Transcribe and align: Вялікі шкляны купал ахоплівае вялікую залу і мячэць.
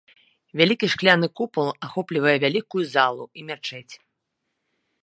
Вялікі 0.61 0.87
шкляны 0.93 1.27
купал 1.39 1.67
ахоплівае 1.89 2.35
вялікую 2.45 2.83
залу 2.95 3.23
і 3.43 3.47
мячэць. 3.53 3.89